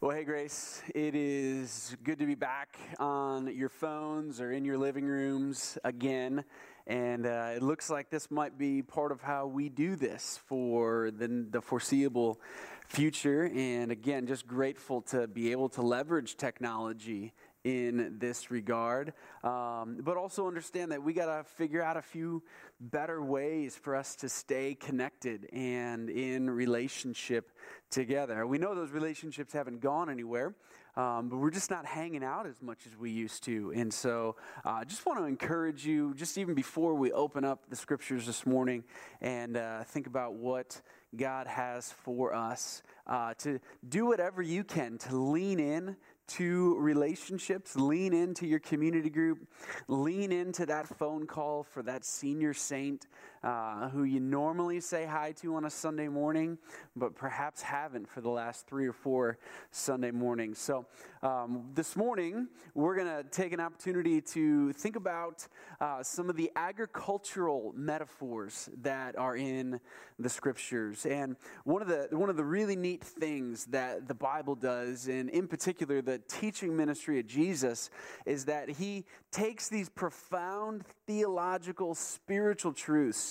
[0.00, 0.80] Well, hey, Grace.
[0.94, 6.44] It is good to be back on your phones or in your living rooms again.
[6.86, 11.10] And uh, it looks like this might be part of how we do this for
[11.10, 12.40] the, the foreseeable
[12.86, 13.50] future.
[13.52, 17.32] And again, just grateful to be able to leverage technology
[17.64, 19.14] in this regard.
[19.42, 22.44] Um, but also understand that we got to figure out a few
[22.80, 27.50] better ways for us to stay connected and in relationship
[27.90, 28.46] together.
[28.46, 30.54] We know those relationships haven't gone anywhere,
[30.96, 33.72] um, but we're just not hanging out as much as we used to.
[33.74, 37.68] And so I uh, just want to encourage you, just even before we open up
[37.68, 38.84] the scriptures this morning
[39.20, 40.80] and uh, think about what
[41.16, 45.96] God has for us, uh, to do whatever you can to lean in
[46.28, 49.46] to relationships, lean into your community group,
[49.88, 53.06] lean into that phone call for that senior saint
[53.42, 56.58] uh, who you normally say hi to on a Sunday morning,
[56.96, 59.38] but perhaps haven't for the last three or four
[59.70, 60.58] Sunday mornings.
[60.58, 60.86] So
[61.22, 65.46] um, this morning, we're going to take an opportunity to think about
[65.80, 69.80] uh, some of the agricultural metaphors that are in
[70.18, 71.06] the scriptures.
[71.06, 75.30] And one of the, one of the really neat things that the Bible does, and
[75.30, 77.90] in particular, the teaching ministry of Jesus
[78.26, 83.27] is that he takes these profound theological, spiritual truths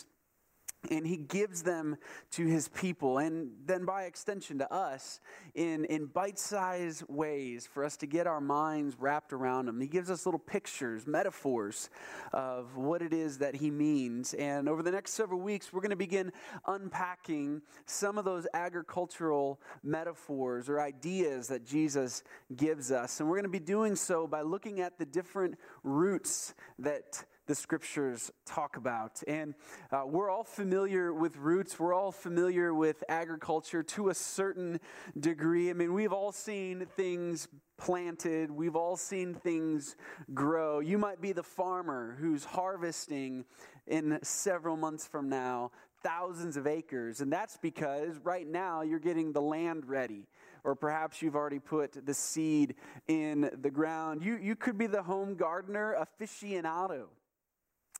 [0.91, 1.97] and he gives them
[2.31, 5.19] to his people and then by extension to us
[5.55, 10.09] in, in bite-sized ways for us to get our minds wrapped around them he gives
[10.09, 11.89] us little pictures metaphors
[12.33, 14.33] of what it is that he means.
[14.33, 16.31] And over the next several weeks we're going to begin
[16.67, 22.23] unpacking some of those agricultural metaphors or ideas that jesus
[22.55, 23.19] gives us.
[23.19, 27.55] And we're going to be doing so by looking at the different roots that the
[27.55, 29.23] scriptures talk about.
[29.27, 29.55] And
[29.91, 34.79] uh, we're all familiar with roots, we're all familiar with agriculture to a certain
[35.19, 35.69] degree.
[35.69, 39.95] I mean, we've all seen things planted, we've all seen things
[40.33, 40.79] grow.
[40.79, 43.45] You might be the farmer who's harvesting
[43.87, 45.71] in several months from now
[46.03, 47.21] thousands of acres.
[47.21, 50.27] And that's because right now you're getting the land ready.
[50.63, 52.75] Or perhaps you've already put the seed
[53.07, 54.23] in the ground.
[54.23, 57.05] You, you could be the home gardener aficionado.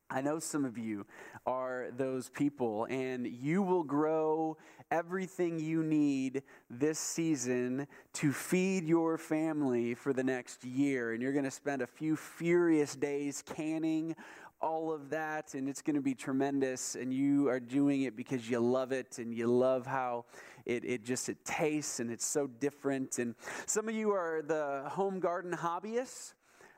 [0.10, 1.06] I know some of you
[1.46, 4.58] are those people, and you will grow
[4.90, 11.12] everything you need this season to feed your family for the next year.
[11.12, 14.16] And you're going to spend a few furious days canning
[14.62, 16.96] all of that, and it's going to be tremendous.
[16.96, 20.24] And you are doing it because you love it, and you love how
[20.66, 23.20] it, it just it tastes, and it's so different.
[23.20, 23.36] And
[23.66, 26.34] some of you are the home garden hobbyists.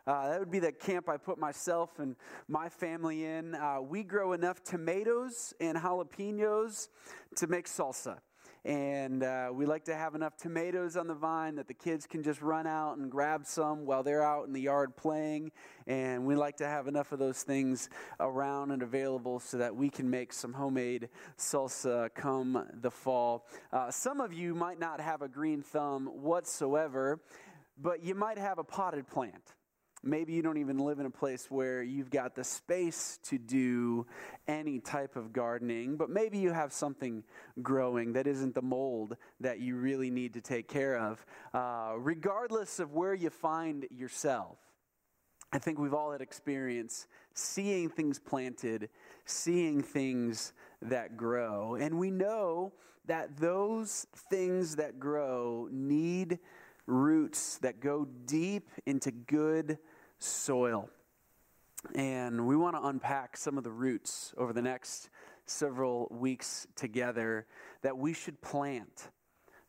[0.09, 2.15] Uh, that would be the camp I put myself and
[2.47, 3.53] my family in.
[3.53, 6.87] Uh, we grow enough tomatoes and jalapenos
[7.35, 8.17] to make salsa.
[8.65, 12.23] And uh, we like to have enough tomatoes on the vine that the kids can
[12.23, 15.51] just run out and grab some while they're out in the yard playing.
[15.85, 17.87] And we like to have enough of those things
[18.19, 23.45] around and available so that we can make some homemade salsa come the fall.
[23.71, 27.21] Uh, some of you might not have a green thumb whatsoever,
[27.77, 29.53] but you might have a potted plant.
[30.01, 34.05] Maybe you don't even live in a place where you've got the space to do
[34.47, 37.23] any type of gardening, but maybe you have something
[37.61, 41.25] growing that isn't the mold that you really need to take care of.
[41.53, 44.57] Uh, regardless of where you find yourself,
[45.51, 48.89] I think we've all had experience seeing things planted,
[49.25, 51.75] seeing things that grow.
[51.75, 52.71] And we know
[53.07, 56.39] that those things that grow need
[56.85, 59.77] roots that go deep into good
[60.19, 60.89] soil.
[61.95, 65.09] And we want to unpack some of the roots over the next
[65.45, 67.47] several weeks together
[67.81, 69.09] that we should plant.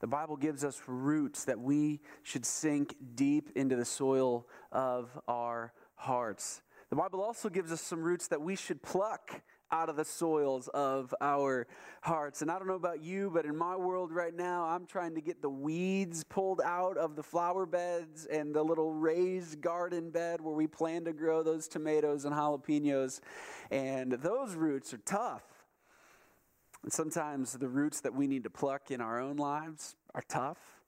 [0.00, 5.72] The Bible gives us roots that we should sink deep into the soil of our
[5.94, 6.62] hearts.
[6.88, 10.68] The Bible also gives us some roots that we should pluck out of the soils
[10.68, 11.66] of our
[12.02, 12.42] hearts.
[12.42, 15.20] And I don't know about you, but in my world right now, I'm trying to
[15.20, 20.40] get the weeds pulled out of the flower beds and the little raised garden bed
[20.40, 23.20] where we plan to grow those tomatoes and jalapenos.
[23.70, 25.44] And those roots are tough.
[26.82, 30.79] And sometimes the roots that we need to pluck in our own lives are tough.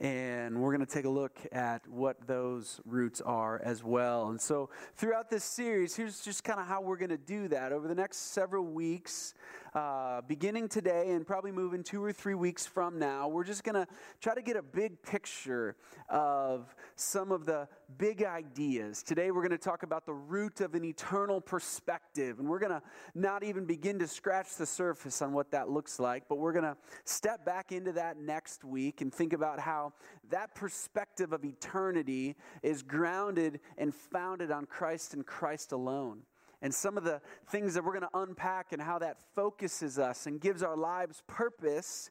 [0.00, 4.30] And we're going to take a look at what those roots are as well.
[4.30, 7.72] And so, throughout this series, here's just kind of how we're going to do that.
[7.72, 9.34] Over the next several weeks,
[9.74, 13.74] uh, beginning today and probably moving two or three weeks from now, we're just going
[13.74, 13.86] to
[14.20, 15.76] try to get a big picture
[16.10, 17.66] of some of the
[17.96, 19.02] big ideas.
[19.02, 22.38] Today, we're going to talk about the root of an eternal perspective.
[22.38, 22.82] And we're going to
[23.14, 26.64] not even begin to scratch the surface on what that looks like, but we're going
[26.64, 29.94] to step back into that next week and think about how
[30.28, 36.22] that perspective of eternity is grounded and founded on Christ and Christ alone
[36.62, 40.26] and some of the things that we're going to unpack and how that focuses us
[40.26, 42.10] and gives our lives purpose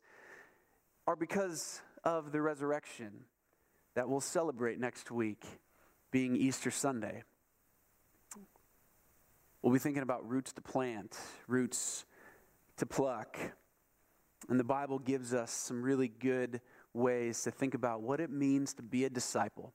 [1.08, 3.12] are because of the resurrection
[3.96, 5.46] that we'll celebrate next week,
[6.12, 7.24] being Easter Sunday.
[9.62, 11.18] We'll be thinking about roots to plant,
[11.48, 12.06] roots
[12.78, 13.38] to pluck.
[14.50, 16.62] And the Bible gives us some really good
[16.94, 19.74] ways to think about what it means to be a disciple.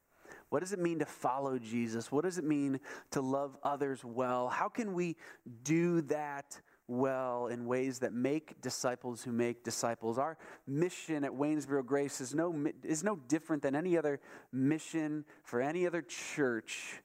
[0.48, 2.12] What does it mean to follow Jesus?
[2.12, 4.48] What does it mean to love others well?
[4.48, 5.16] How can we
[5.64, 10.18] do that well in ways that make disciples who make disciples?
[10.18, 14.20] Our mission at Waynesboro Grace is no, is no different than any other
[14.52, 17.00] mission for any other church.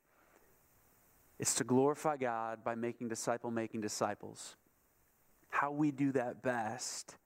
[1.39, 4.55] It's to glorify God by making disciple making disciples.
[5.49, 7.17] How we do that best,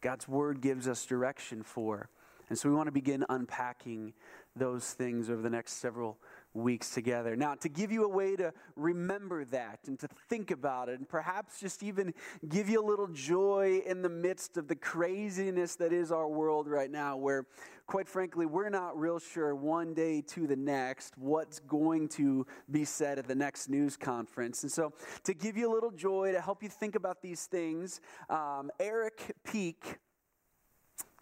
[0.00, 2.08] God's Word gives us direction for.
[2.48, 4.12] And so we want to begin unpacking
[4.54, 6.18] those things over the next several
[6.54, 7.36] weeks together.
[7.36, 11.08] Now, to give you a way to remember that and to think about it, and
[11.08, 12.14] perhaps just even
[12.48, 16.68] give you a little joy in the midst of the craziness that is our world
[16.68, 17.46] right now, where,
[17.86, 22.84] quite frankly, we're not real sure one day to the next what's going to be
[22.84, 24.62] said at the next news conference.
[24.62, 24.92] And so,
[25.24, 28.00] to give you a little joy, to help you think about these things,
[28.30, 29.98] um, Eric Peak.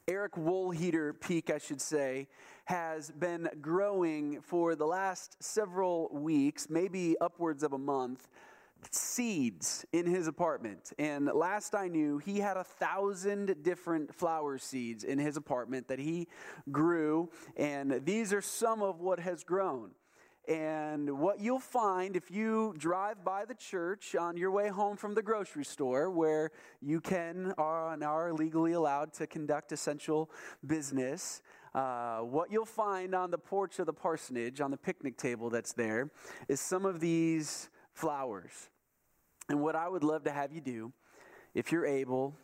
[0.07, 2.29] Eric Woolheater Peak, I should say,
[2.67, 8.29] has been growing for the last several weeks, maybe upwards of a month,
[8.91, 10.93] seeds in his apartment.
[10.99, 15.99] And last I knew, he had a thousand different flower seeds in his apartment that
[15.99, 16.29] he
[16.71, 17.31] grew.
[17.57, 19.93] And these are some of what has grown.
[20.47, 25.15] And what you'll find if you drive by the church on your way home from
[25.15, 26.51] the grocery store, where
[26.83, 30.31] you can are, are legally allowed to conduct essential
[30.67, 31.41] business,
[31.75, 35.73] uh, what you'll find on the porch of the parsonage, on the picnic table that's
[35.73, 36.11] there,
[36.47, 38.69] is some of these flowers.
[39.49, 40.93] And what I would love to have you do,
[41.55, 42.37] if you're able,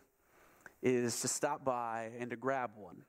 [0.83, 3.03] is to stop by and to grab one.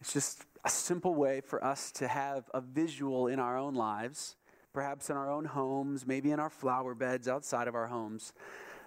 [0.00, 4.36] It's just a simple way for us to have a visual in our own lives,
[4.72, 8.32] perhaps in our own homes, maybe in our flower beds outside of our homes,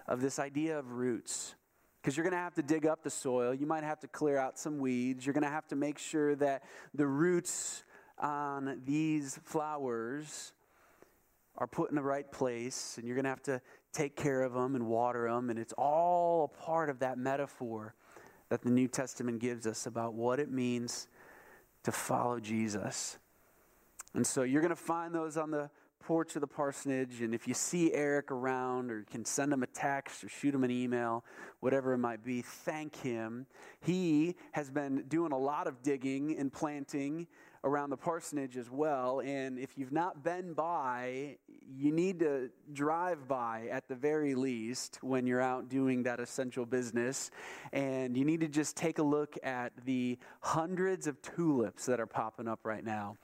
[0.06, 1.54] of this idea of roots
[2.00, 3.52] because you're going to have to dig up the soil.
[3.52, 5.26] You might have to clear out some weeds.
[5.26, 6.62] You're going to have to make sure that
[6.94, 7.84] the roots
[8.18, 10.52] on these flowers
[11.56, 13.60] are put in the right place, and you're going to have to
[13.92, 15.50] take care of them and water them.
[15.50, 17.94] And it's all a part of that metaphor
[18.48, 21.08] that the New Testament gives us about what it means
[21.84, 23.18] to follow Jesus.
[24.14, 27.46] And so you're going to find those on the porch of the parsonage, and if
[27.46, 30.70] you see Eric around, or you can send him a text or shoot him an
[30.70, 31.22] email,
[31.60, 33.44] whatever it might be, thank him.
[33.80, 37.26] He has been doing a lot of digging and planting
[37.64, 39.20] around the parsonage as well.
[39.20, 41.38] And if you've not been by,
[41.70, 46.64] you need to drive by at the very least when you're out doing that essential
[46.64, 47.30] business.
[47.72, 52.06] And you need to just take a look at the hundreds of tulips that are
[52.06, 53.16] popping up right now.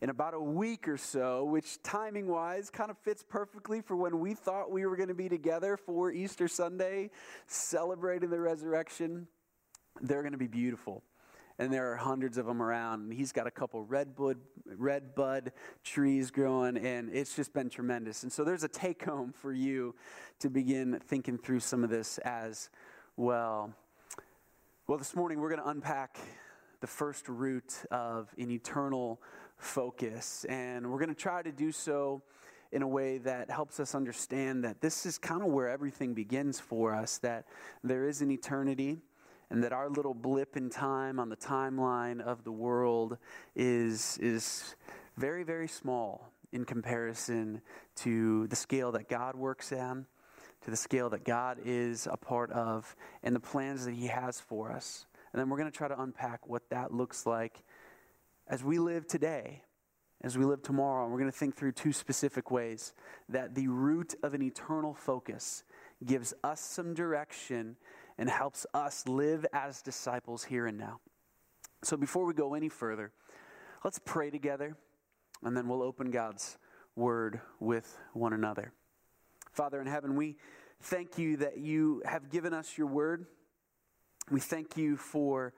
[0.00, 4.20] In about a week or so, which timing wise kind of fits perfectly for when
[4.20, 7.10] we thought we were going to be together for Easter Sunday,
[7.46, 9.28] celebrating the resurrection,
[10.00, 11.02] they're going to be beautiful
[11.62, 13.02] and there are hundreds of them around.
[13.02, 15.52] And he's got a couple red bud, red bud
[15.84, 18.24] trees growing, and it's just been tremendous.
[18.24, 19.94] And so there's a take home for you
[20.40, 22.68] to begin thinking through some of this as
[23.16, 23.72] well.
[24.88, 26.18] Well, this morning we're going to unpack
[26.80, 29.22] the first root of an eternal
[29.56, 32.22] focus, and we're going to try to do so
[32.72, 36.58] in a way that helps us understand that this is kind of where everything begins
[36.58, 37.46] for us, that
[37.84, 38.98] there is an eternity
[39.52, 43.18] and that our little blip in time on the timeline of the world
[43.54, 44.74] is, is
[45.18, 47.60] very, very small in comparison
[47.94, 50.06] to the scale that God works in,
[50.62, 54.40] to the scale that God is a part of, and the plans that He has
[54.40, 55.04] for us.
[55.34, 57.62] And then we're going to try to unpack what that looks like
[58.48, 59.64] as we live today,
[60.22, 61.02] as we live tomorrow.
[61.02, 62.94] And we're going to think through two specific ways
[63.28, 65.62] that the root of an eternal focus
[66.06, 67.76] gives us some direction
[68.18, 71.00] and helps us live as disciples here and now.
[71.82, 73.12] So before we go any further,
[73.84, 74.76] let's pray together,
[75.42, 76.58] and then we'll open God's
[76.94, 78.72] word with one another.
[79.52, 80.36] Father in heaven, we
[80.82, 83.26] thank you that you have given us your word.
[84.30, 85.52] We thank you for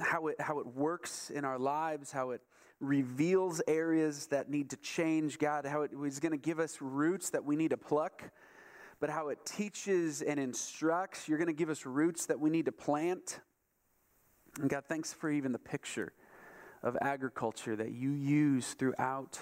[0.00, 2.42] how it, how it works in our lives, how it
[2.80, 7.30] reveals areas that need to change, God, how it is going to give us roots
[7.30, 8.30] that we need to pluck,
[9.02, 11.28] but how it teaches and instructs.
[11.28, 13.40] You're going to give us roots that we need to plant.
[14.60, 16.12] And God, thanks for even the picture
[16.84, 19.40] of agriculture that you use throughout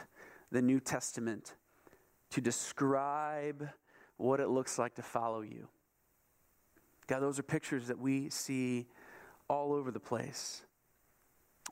[0.51, 1.57] the New Testament
[2.31, 3.69] to describe
[4.17, 5.69] what it looks like to follow you.
[7.07, 8.87] God, those are pictures that we see
[9.47, 10.63] all over the place.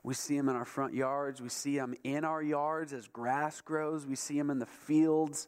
[0.03, 1.41] We see them in our front yards.
[1.41, 4.05] We see them in our yards as grass grows.
[4.05, 5.47] We see them in the fields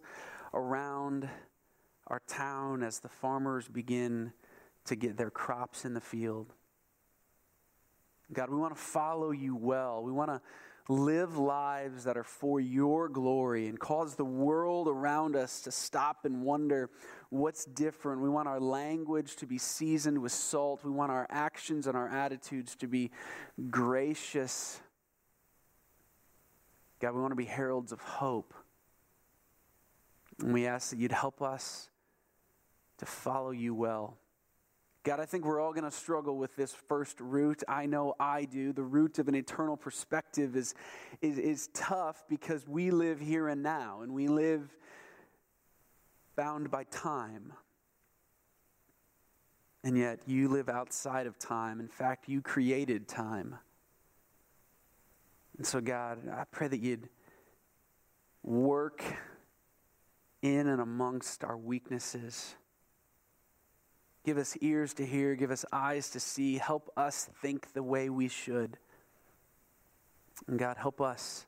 [0.55, 1.29] around
[2.11, 4.33] our town as the farmers begin
[4.83, 6.53] to get their crops in the field.
[8.33, 10.03] God, we want to follow you well.
[10.03, 10.41] We want to
[10.89, 16.25] live lives that are for your glory and cause the world around us to stop
[16.25, 16.89] and wonder
[17.29, 18.21] what's different.
[18.21, 20.83] We want our language to be seasoned with salt.
[20.83, 23.11] We want our actions and our attitudes to be
[23.69, 24.81] gracious.
[26.99, 28.53] God, we want to be heralds of hope.
[30.41, 31.87] And we ask that you'd help us
[33.01, 34.15] to follow you well.
[35.03, 37.63] God, I think we're all going to struggle with this first root.
[37.67, 38.71] I know I do.
[38.71, 40.75] The root of an eternal perspective is,
[41.19, 44.69] is, is tough because we live here and now, and we live
[46.35, 47.53] bound by time.
[49.83, 51.79] And yet, you live outside of time.
[51.79, 53.55] In fact, you created time.
[55.57, 57.09] And so, God, I pray that you'd
[58.43, 59.03] work
[60.43, 62.53] in and amongst our weaknesses
[64.23, 66.57] Give us ears to hear, give us eyes to see.
[66.57, 68.77] Help us think the way we should.
[70.47, 71.45] And God, help us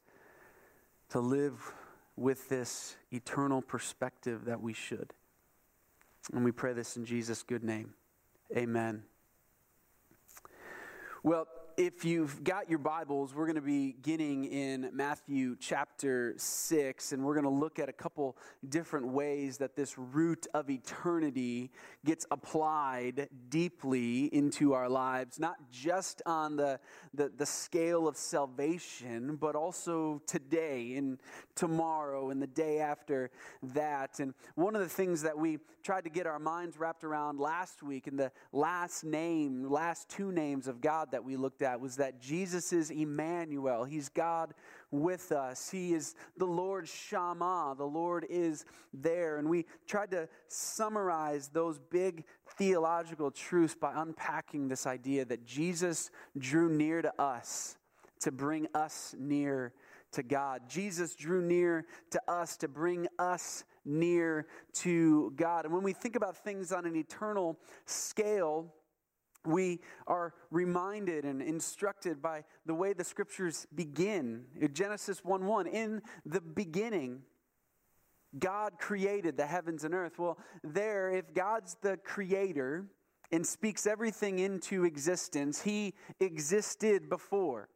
[1.09, 1.73] to live
[2.15, 5.13] with this eternal perspective that we should.
[6.33, 7.93] And we pray this in Jesus' good name.
[8.55, 9.03] Amen.
[11.21, 17.11] Well, if you've got your Bibles, we're going to be beginning in Matthew chapter 6,
[17.11, 18.37] and we're going to look at a couple
[18.69, 21.71] different ways that this root of eternity
[22.05, 26.79] gets applied deeply into our lives, not just on the,
[27.13, 31.19] the, the scale of salvation, but also today and
[31.55, 33.31] tomorrow and the day after
[33.63, 34.19] that.
[34.19, 37.81] And one of the things that we tried to get our minds wrapped around last
[37.81, 41.95] week, and the last name, last two names of God that we looked at was
[41.97, 43.83] that Jesus is Emmanuel.
[43.83, 44.53] He's God
[44.91, 45.69] with us.
[45.69, 47.75] He is the Lord Shammah.
[47.77, 49.37] The Lord is there.
[49.37, 52.25] And we tried to summarize those big
[52.57, 57.77] theological truths by unpacking this idea that Jesus drew near to us
[58.21, 59.73] to bring us near
[60.13, 60.61] to God.
[60.69, 65.65] Jesus drew near to us to bring us near to God.
[65.65, 68.73] And when we think about things on an eternal scale,
[69.45, 74.45] we are reminded and instructed by the way the scriptures begin.
[74.73, 77.21] Genesis 1 1, in the beginning,
[78.37, 80.17] God created the heavens and earth.
[80.17, 82.87] Well, there, if God's the creator
[83.31, 87.69] and speaks everything into existence, he existed before.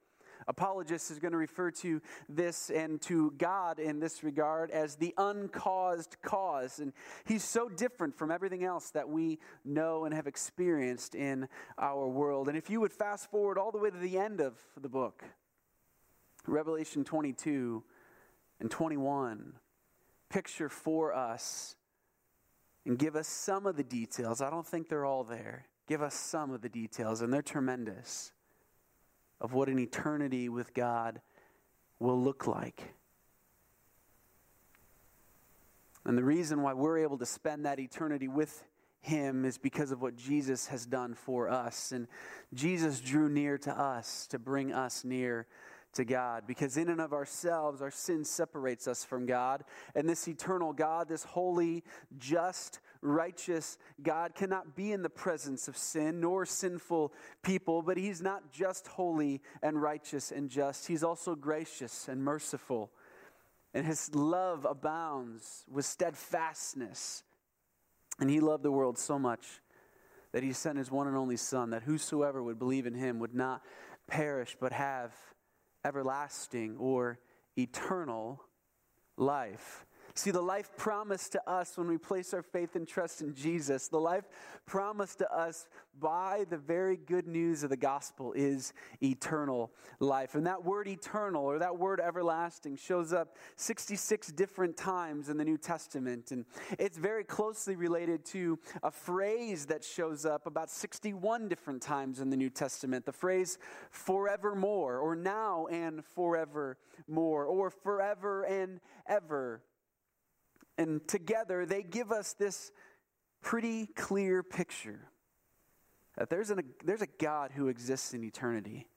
[0.47, 5.13] Apologist is going to refer to this and to God in this regard as the
[5.17, 6.79] uncaused cause.
[6.79, 6.93] And
[7.25, 12.47] he's so different from everything else that we know and have experienced in our world.
[12.47, 15.23] And if you would fast forward all the way to the end of the book,
[16.45, 17.83] Revelation 22
[18.61, 19.53] and 21,
[20.29, 21.75] picture for us
[22.85, 24.41] and give us some of the details.
[24.41, 25.65] I don't think they're all there.
[25.89, 28.31] Give us some of the details, and they're tremendous
[29.39, 31.21] of what an eternity with God
[31.99, 32.93] will look like.
[36.05, 38.63] And the reason why we're able to spend that eternity with
[39.01, 41.91] Him is because of what Jesus has done for us.
[41.91, 42.07] And
[42.53, 45.47] Jesus drew near to us to bring us near
[45.93, 49.63] to God because in and of ourselves our sin separates us from God
[49.95, 51.83] and this eternal God this holy
[52.17, 57.13] just righteous God cannot be in the presence of sin nor sinful
[57.43, 62.91] people, but he's not just holy and righteous and just, he's also gracious and merciful.
[63.73, 67.23] And his love abounds with steadfastness.
[68.19, 69.61] And he loved the world so much
[70.31, 73.33] that he sent his one and only Son, that whosoever would believe in him would
[73.33, 73.61] not
[74.07, 75.13] perish, but have
[75.83, 77.19] everlasting or
[77.57, 78.43] eternal
[79.17, 79.86] life.
[80.17, 83.87] See, the life promised to us when we place our faith and trust in Jesus,
[83.87, 84.23] the life
[84.65, 85.67] promised to us
[85.99, 90.33] by the very good news of the gospel is eternal life.
[90.33, 95.45] And that word eternal or that word everlasting shows up 66 different times in the
[95.45, 96.31] New Testament.
[96.31, 96.45] And
[96.79, 102.31] it's very closely related to a phrase that shows up about 61 different times in
[102.31, 103.59] the New Testament the phrase
[103.91, 109.61] forevermore, or now and forevermore, or forever and ever.
[110.77, 112.71] And together, they give us this
[113.41, 115.09] pretty clear picture
[116.17, 118.87] that there's, an, there's a God who exists in eternity.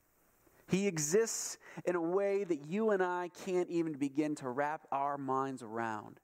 [0.68, 5.18] He exists in a way that you and I can't even begin to wrap our
[5.18, 6.20] minds around.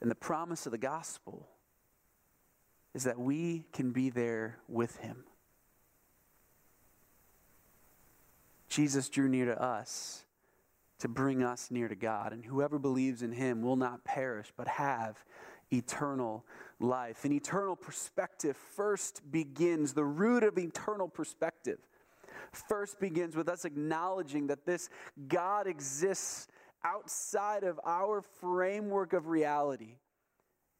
[0.00, 1.48] And the promise of the gospel
[2.94, 5.24] is that we can be there with him.
[8.68, 10.24] Jesus drew near to us
[11.04, 12.32] to bring us near to God.
[12.32, 15.22] And whoever believes in him will not perish, but have
[15.70, 16.46] eternal
[16.80, 17.26] life.
[17.26, 21.78] An eternal perspective first begins, the root of eternal perspective
[22.70, 24.88] first begins with us acknowledging that this
[25.28, 26.48] God exists
[26.82, 29.96] outside of our framework of reality.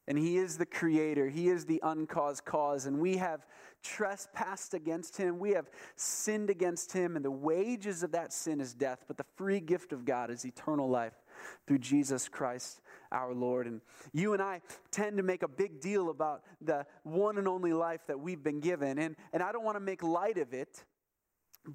[0.07, 3.45] And He is the creator, He is the uncaused cause, and we have
[3.81, 5.39] trespassed against Him.
[5.39, 9.25] We have sinned against Him, and the wages of that sin is death, but the
[9.35, 11.13] free gift of God is eternal life
[11.67, 12.81] through Jesus Christ
[13.11, 13.67] our Lord.
[13.67, 13.81] And
[14.13, 18.01] you and I tend to make a big deal about the one and only life
[18.07, 20.83] that we've been given, and, and I don't want to make light of it.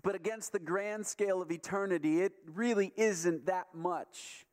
[0.03, 4.47] But against the grand scale of eternity, it really isn't that much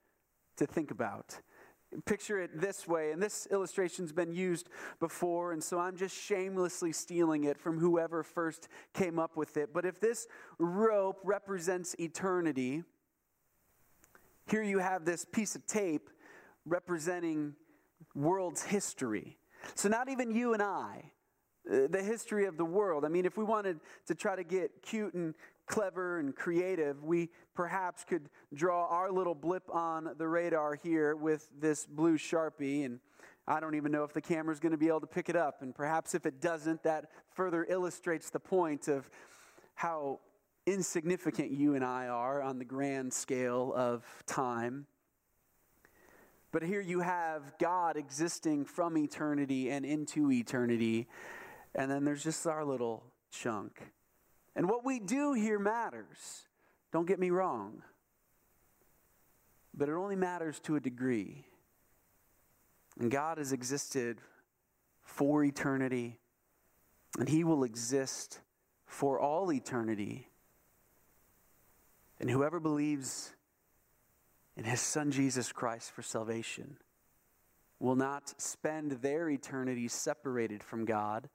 [0.57, 1.39] to think about.
[2.05, 4.67] Picture it this way, and this illustration's been used
[4.99, 9.73] before, and so I'm just shamelessly stealing it from whoever first came up with it.
[9.73, 10.27] But if this
[10.59, 12.83] rope represents eternity,
[14.49, 16.09] here you have this piece of tape
[16.65, 17.55] representing
[18.13, 19.37] world's history.
[19.75, 21.11] So, not even you and I,
[21.71, 23.05] uh, the history of the world.
[23.05, 25.33] I mean, if we wanted to try to get cute and
[25.67, 31.47] clever and creative, we perhaps could draw our little blip on the radar here with
[31.59, 32.85] this blue Sharpie.
[32.85, 32.99] And
[33.47, 35.61] I don't even know if the camera's going to be able to pick it up.
[35.61, 39.09] And perhaps if it doesn't, that further illustrates the point of
[39.75, 40.21] how
[40.65, 44.87] insignificant you and I are on the grand scale of time.
[46.51, 51.07] But here you have God existing from eternity and into eternity.
[51.75, 53.91] And then there's just our little chunk
[54.57, 56.47] and what we do here matters.
[56.91, 57.83] Don't get me wrong.
[59.71, 61.45] But it only matters to a degree.
[62.99, 64.17] And God has existed
[65.03, 66.17] for eternity,
[67.19, 68.41] and He will exist
[68.87, 70.27] for all eternity.
[72.19, 73.35] And whoever believes
[74.55, 76.77] in His Son Jesus Christ for salvation
[77.79, 81.29] will not spend their eternity separated from God,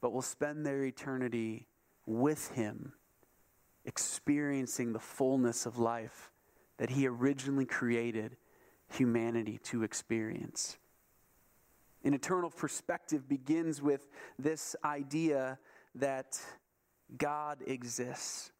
[0.00, 1.66] but will spend their eternity
[2.06, 2.92] with Him,
[3.84, 6.30] experiencing the fullness of life
[6.78, 8.36] that He originally created
[8.88, 10.78] humanity to experience.
[12.04, 15.58] An eternal perspective begins with this idea
[15.96, 16.38] that
[17.18, 18.52] God exists,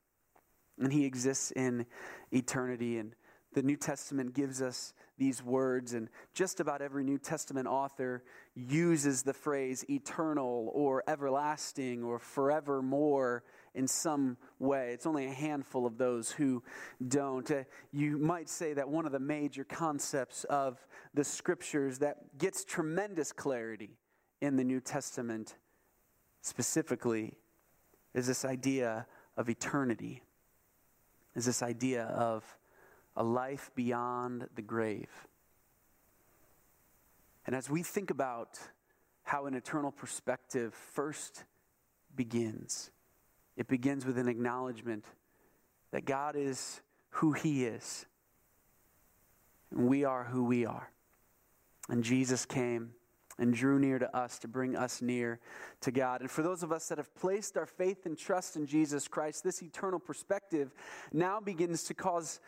[0.80, 1.86] and He exists in
[2.32, 2.98] eternity.
[2.98, 3.14] And
[3.52, 8.22] the New Testament gives us these words, and just about every New Testament author
[8.54, 13.42] uses the phrase eternal or everlasting or forevermore
[13.74, 14.90] in some way.
[14.92, 16.62] It's only a handful of those who
[17.06, 17.50] don't.
[17.50, 20.78] Uh, you might say that one of the major concepts of
[21.14, 23.98] the scriptures that gets tremendous clarity
[24.40, 25.56] in the New Testament
[26.42, 27.34] specifically
[28.14, 30.22] is this idea of eternity,
[31.34, 32.44] is this idea of
[33.16, 35.10] a life beyond the grave.
[37.46, 38.58] And as we think about
[39.22, 41.44] how an eternal perspective first
[42.14, 42.90] begins,
[43.56, 45.04] it begins with an acknowledgement
[45.92, 48.04] that God is who He is,
[49.70, 50.90] and we are who we are.
[51.88, 52.90] And Jesus came
[53.38, 55.40] and drew near to us to bring us near
[55.82, 56.20] to God.
[56.20, 59.44] And for those of us that have placed our faith and trust in Jesus Christ,
[59.44, 60.74] this eternal perspective
[61.12, 62.40] now begins to cause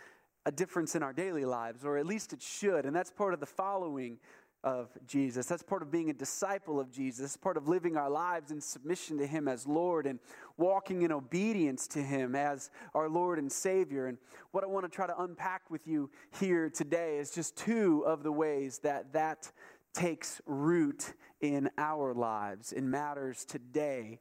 [0.46, 2.86] a difference in our daily lives, or at least it should.
[2.86, 4.18] And that's part of the following
[4.64, 5.46] of Jesus.
[5.46, 7.36] That's part of being a disciple of Jesus.
[7.36, 10.18] part of living our lives in submission to Him as Lord and
[10.56, 14.06] walking in obedience to Him as our Lord and Savior.
[14.06, 14.18] And
[14.50, 18.22] what I want to try to unpack with you here today is just two of
[18.22, 19.50] the ways that that
[19.94, 24.20] takes root in our lives, in matters today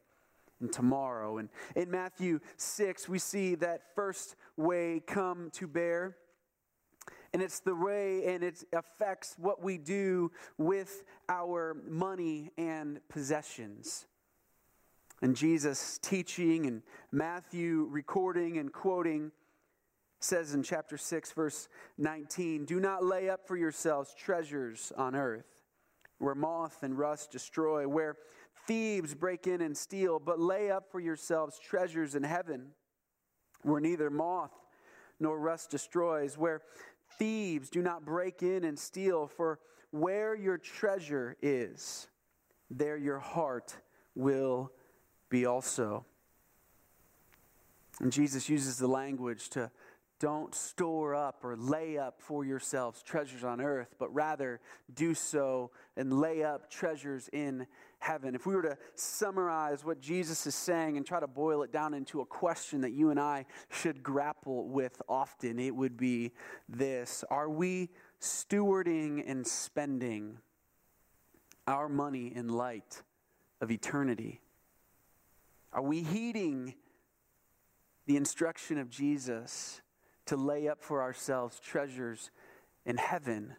[0.60, 1.38] and tomorrow.
[1.38, 6.16] And in Matthew 6, we see that first way come to bear.
[7.32, 14.06] And it's the way, and it affects what we do with our money and possessions.
[15.20, 19.32] And Jesus teaching and Matthew recording and quoting
[20.20, 21.68] says in chapter 6, verse
[21.98, 25.62] 19 Do not lay up for yourselves treasures on earth,
[26.18, 28.16] where moth and rust destroy, where
[28.66, 32.68] thieves break in and steal, but lay up for yourselves treasures in heaven,
[33.62, 34.52] where neither moth
[35.20, 36.62] nor rust destroys, where
[37.18, 39.58] thieves do not break in and steal, for
[39.90, 42.08] where your treasure is,
[42.70, 43.76] there your heart
[44.14, 44.70] will
[45.30, 46.04] be also.
[48.00, 49.70] And Jesus uses the language to
[50.20, 54.60] don't store up or lay up for yourselves treasures on earth, but rather
[54.94, 57.66] do so and lay up treasures in
[57.98, 58.34] heaven.
[58.34, 61.94] If we were to summarize what Jesus is saying and try to boil it down
[61.94, 66.32] into a question that you and I should grapple with often, it would be
[66.68, 70.38] this Are we stewarding and spending
[71.66, 73.02] our money in light
[73.60, 74.40] of eternity?
[75.72, 76.74] Are we heeding
[78.06, 79.82] the instruction of Jesus
[80.26, 82.30] to lay up for ourselves treasures
[82.86, 83.54] in heaven?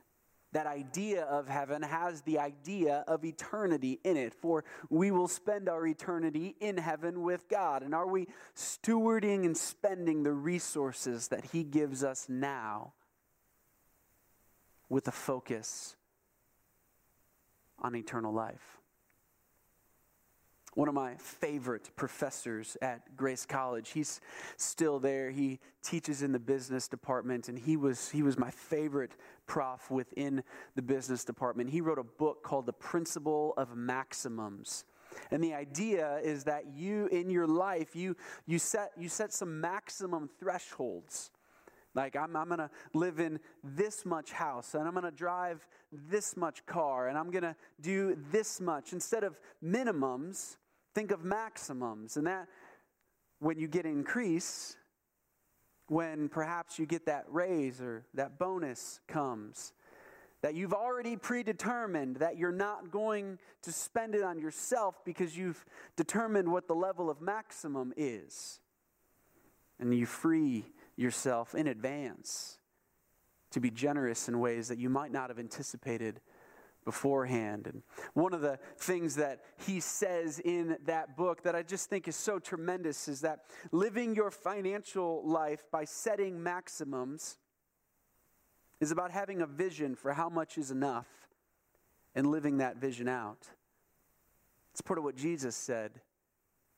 [0.52, 5.70] That idea of heaven has the idea of eternity in it, for we will spend
[5.70, 7.84] our eternity in heaven with God.
[7.84, 12.94] And are we stewarding and spending the resources that He gives us now
[14.90, 15.96] with a focus
[17.78, 18.79] on eternal life?
[20.76, 23.90] One of my favorite professors at Grace College.
[23.90, 24.22] He's
[24.58, 25.32] still there.
[25.32, 29.12] He teaches in the business department, and he was, he was my favorite
[29.48, 30.44] prof within
[30.76, 31.70] the business department.
[31.70, 34.86] He wrote a book called The Principle of Maximums.
[35.32, 39.60] And the idea is that you, in your life, you, you, set, you set some
[39.60, 41.32] maximum thresholds.
[42.00, 45.68] Like, I'm, I'm going to live in this much house, and I'm going to drive
[45.92, 48.94] this much car, and I'm going to do this much.
[48.94, 50.56] Instead of minimums,
[50.96, 52.16] think of maximums.
[52.16, 52.48] And that,
[53.40, 54.78] when you get increase,
[55.88, 59.74] when perhaps you get that raise or that bonus comes,
[60.42, 65.66] that you've already predetermined that you're not going to spend it on yourself because you've
[65.98, 68.62] determined what the level of maximum is.
[69.82, 70.64] And you free
[71.00, 72.60] yourself in advance
[73.52, 76.22] to be generous in ways that you might not have anticipated
[76.86, 77.68] beforehand.
[77.68, 77.84] And
[78.14, 82.16] one of the things that he says in that book that I just think is
[82.16, 83.40] so tremendous is that
[83.72, 87.38] living your financial life by setting maximums
[88.80, 91.08] is about having a vision for how much is enough
[92.16, 93.48] and living that vision out.
[94.72, 95.92] It's part of what Jesus said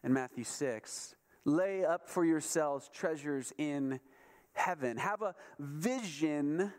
[0.04, 1.16] in Matthew 6.
[1.46, 4.00] Lay up for yourselves treasures in
[4.54, 4.98] heaven.
[4.98, 6.72] Have a vision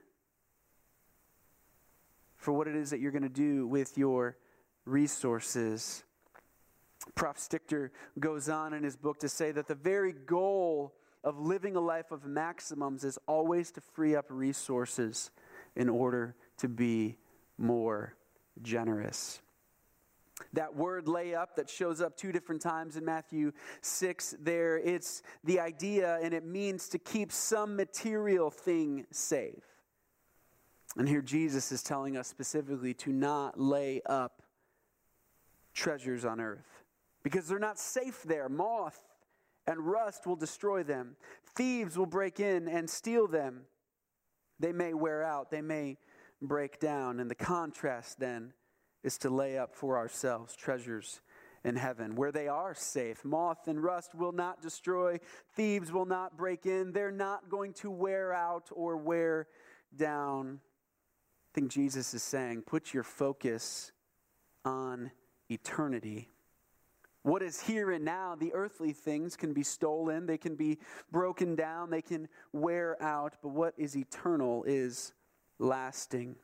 [2.36, 4.36] for what it is that you're going to do with your
[4.84, 6.04] resources.
[7.14, 7.36] Prof.
[7.36, 11.80] Stichter goes on in his book to say that the very goal of living a
[11.80, 15.30] life of maximums is always to free up resources
[15.76, 17.16] in order to be
[17.58, 18.14] more
[18.60, 19.40] generous.
[20.52, 25.22] That word lay up that shows up two different times in Matthew 6 there, it's
[25.44, 29.64] the idea and it means to keep some material thing safe.
[30.96, 34.42] And here Jesus is telling us specifically to not lay up
[35.74, 36.84] treasures on earth
[37.22, 38.48] because they're not safe there.
[38.48, 39.00] Moth
[39.66, 41.16] and rust will destroy them,
[41.54, 43.62] thieves will break in and steal them.
[44.58, 45.98] They may wear out, they may
[46.40, 47.20] break down.
[47.20, 48.52] And the contrast then
[49.02, 51.20] is to lay up for ourselves treasures
[51.64, 53.24] in heaven where they are safe.
[53.24, 55.18] Moth and rust will not destroy,
[55.54, 59.46] thieves will not break in, they're not going to wear out or wear
[59.96, 60.60] down.
[60.62, 63.92] I think Jesus is saying, put your focus
[64.64, 65.10] on
[65.50, 66.30] eternity.
[67.24, 70.78] What is here and now, the earthly things can be stolen, they can be
[71.12, 75.12] broken down, they can wear out, but what is eternal is
[75.60, 76.34] lasting.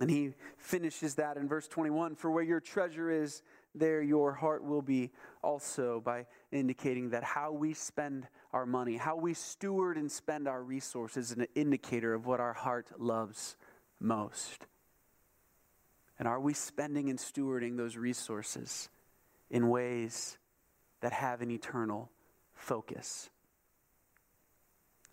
[0.00, 3.42] And he finishes that in verse 21 For where your treasure is,
[3.74, 5.10] there your heart will be
[5.42, 10.62] also, by indicating that how we spend our money, how we steward and spend our
[10.62, 13.56] resources, is an indicator of what our heart loves
[14.00, 14.66] most.
[16.18, 18.88] And are we spending and stewarding those resources
[19.50, 20.38] in ways
[21.00, 22.10] that have an eternal
[22.54, 23.30] focus?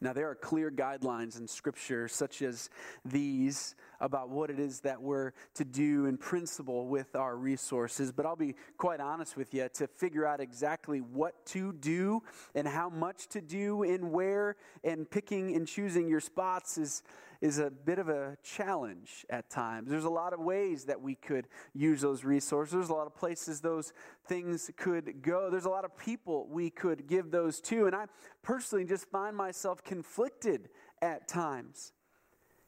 [0.03, 2.71] Now, there are clear guidelines in Scripture, such as
[3.05, 8.11] these, about what it is that we're to do in principle with our resources.
[8.11, 12.67] But I'll be quite honest with you to figure out exactly what to do and
[12.67, 17.03] how much to do and where, and picking and choosing your spots is
[17.41, 19.89] is a bit of a challenge at times.
[19.89, 22.73] There's a lot of ways that we could use those resources.
[22.73, 23.93] There's a lot of places those
[24.27, 25.49] things could go.
[25.49, 27.87] There's a lot of people we could give those to.
[27.87, 28.05] And I
[28.43, 30.69] personally just find myself conflicted
[31.01, 31.93] at times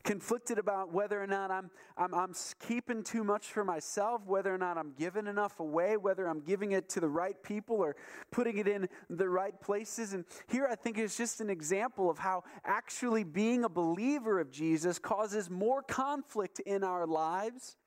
[0.03, 4.57] conflicted about whether or not I'm, I'm, I'm keeping too much for myself, whether or
[4.57, 7.95] not I'm giving enough away, whether I'm giving it to the right people or
[8.31, 10.13] putting it in the right places.
[10.13, 14.51] And here I think is just an example of how actually being a believer of
[14.51, 17.77] Jesus causes more conflict in our lives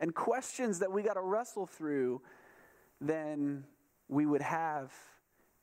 [0.00, 2.20] and questions that we got to wrestle through
[3.00, 3.64] than
[4.08, 4.92] we would have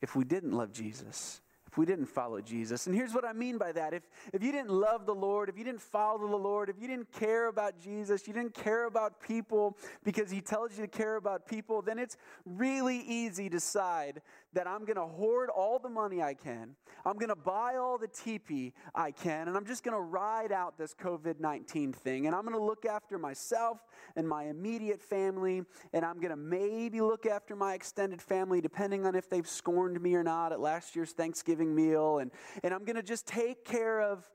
[0.02, 1.40] if we didn't love Jesus
[1.76, 2.86] we didn't follow Jesus.
[2.86, 3.92] And here's what I mean by that.
[3.92, 6.88] If, if you didn't love the Lord, if you didn't follow the Lord, if you
[6.88, 11.16] didn't care about Jesus, you didn't care about people because he tells you to care
[11.16, 14.20] about people, then it's really easy to decide
[14.52, 16.76] that I'm going to hoard all the money I can.
[17.04, 20.50] I'm going to buy all the teepee I can, and I'm just going to ride
[20.50, 22.26] out this COVID 19 thing.
[22.26, 23.78] And I'm going to look after myself
[24.16, 29.06] and my immediate family, and I'm going to maybe look after my extended family, depending
[29.06, 32.18] on if they've scorned me or not at last year's Thanksgiving meal.
[32.18, 32.30] And,
[32.64, 34.28] and I'm going to just take care of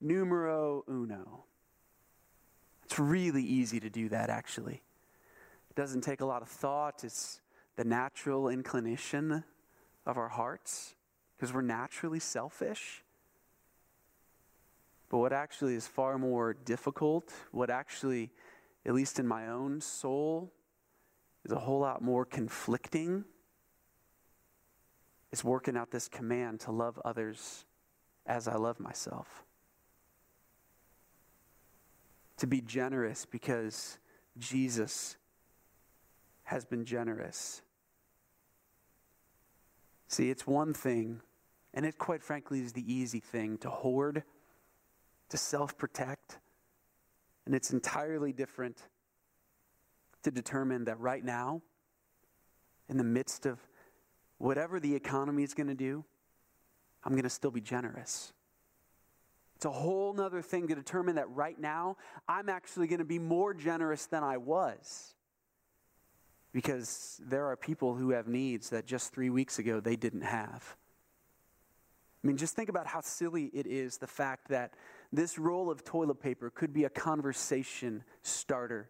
[0.00, 1.44] numero uno.
[2.84, 4.82] It's really easy to do that, actually.
[5.70, 7.04] It doesn't take a lot of thought.
[7.04, 7.40] It's
[7.76, 9.44] the natural inclination
[10.04, 10.94] of our hearts
[11.36, 13.02] because we're naturally selfish.
[15.08, 18.30] But what actually is far more difficult, what actually,
[18.86, 20.52] at least in my own soul,
[21.44, 23.24] is a whole lot more conflicting,
[25.32, 27.64] is working out this command to love others
[28.26, 29.44] as I love myself.
[32.38, 33.98] To be generous because
[34.38, 35.16] Jesus
[36.44, 37.62] has been generous.
[40.08, 41.20] See, it's one thing,
[41.72, 44.24] and it quite frankly is the easy thing to hoard,
[45.30, 46.38] to self protect,
[47.46, 48.82] and it's entirely different
[50.22, 51.62] to determine that right now,
[52.88, 53.58] in the midst of
[54.38, 56.04] whatever the economy is going to do,
[57.04, 58.32] I'm going to still be generous.
[59.56, 61.96] It's a whole nother thing to determine that right now,
[62.28, 65.14] I'm actually going to be more generous than I was
[66.52, 70.76] because there are people who have needs that just three weeks ago they didn't have.
[72.22, 74.74] I mean, just think about how silly it is the fact that
[75.12, 78.88] this roll of toilet paper could be a conversation starter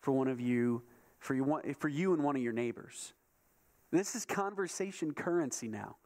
[0.00, 0.82] for one of you,
[1.18, 3.12] for you, for you and one of your neighbors.
[3.90, 5.96] This is conversation currency now.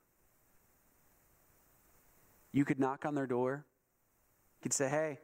[2.53, 3.65] You could knock on their door.
[4.59, 5.21] You could say, Hey,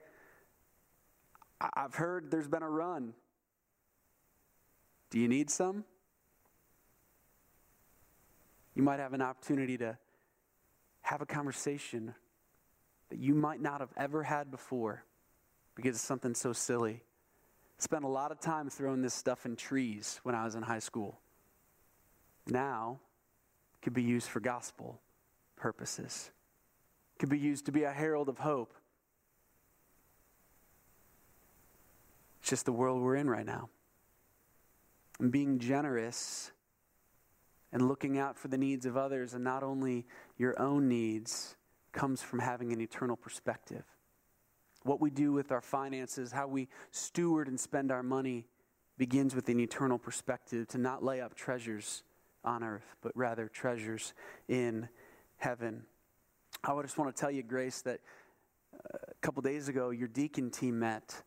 [1.75, 3.15] I've heard there's been a run
[5.13, 5.85] do you need some?
[8.75, 9.99] You might have an opportunity to
[11.03, 12.15] have a conversation
[13.11, 15.05] that you might not have ever had before
[15.75, 17.03] because it's something so silly.
[17.77, 20.79] Spent a lot of time throwing this stuff in trees when I was in high
[20.79, 21.21] school.
[22.47, 22.99] Now,
[23.75, 24.99] it could be used for gospel
[25.57, 26.31] purposes.
[27.17, 28.73] It could be used to be a herald of hope.
[32.41, 33.69] It's just the world we're in right now
[35.23, 36.51] and being generous
[37.73, 40.05] and looking out for the needs of others and not only
[40.37, 41.55] your own needs
[41.93, 43.85] comes from having an eternal perspective.
[44.83, 48.47] What we do with our finances, how we steward and spend our money,
[48.99, 52.03] begins with an eternal perspective to not lay up treasures
[52.45, 54.15] on earth, but rather treasures
[54.49, 54.89] in
[55.37, 55.85] heaven.
[56.65, 58.01] I just want to tell you, Grace, that
[58.75, 61.23] uh, a couple days ago, your deacon team met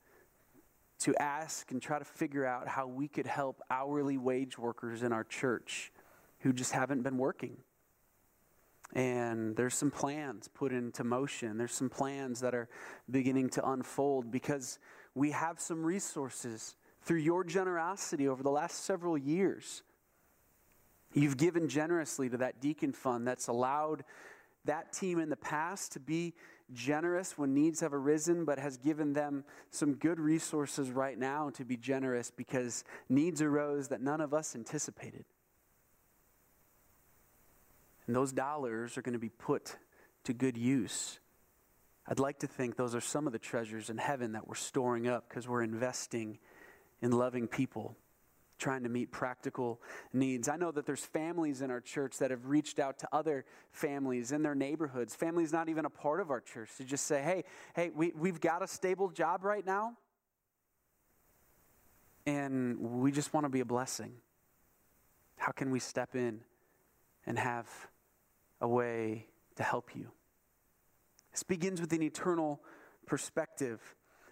[1.00, 5.12] to ask and try to figure out how we could help hourly wage workers in
[5.12, 5.92] our church
[6.40, 7.58] who just haven't been working.
[8.94, 11.58] And there's some plans put into motion.
[11.58, 12.70] There's some plans that are
[13.10, 14.80] beginning to unfold because
[15.16, 19.84] we have some resources through your generosity over the last several years.
[21.14, 24.04] You've given generously to that deacon fund that's allowed
[24.66, 26.34] that team in the past to be
[26.74, 31.64] generous when needs have arisen, but has given them some good resources right now to
[31.64, 35.26] be generous because needs arose that none of us anticipated.
[38.08, 39.78] And those dollars are going to be put
[40.26, 41.20] to good use.
[42.08, 45.08] I'd like to think those are some of the treasures in heaven that we're storing
[45.08, 46.38] up because we're investing
[47.02, 47.96] in loving people
[48.58, 49.82] trying to meet practical
[50.14, 50.48] needs.
[50.48, 54.32] I know that there's families in our church that have reached out to other families
[54.32, 57.44] in their neighborhoods, families not even a part of our church, to just say, hey,
[57.76, 59.98] hey, we, we've got a stable job right now,
[62.26, 64.14] and we just want to be a blessing.
[65.38, 66.40] How can we step in
[67.26, 67.68] and have
[68.62, 70.12] a way to help you?
[71.32, 72.62] This begins with an eternal
[73.06, 73.82] perspective.